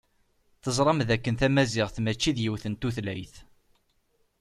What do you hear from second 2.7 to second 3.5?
tutlayt.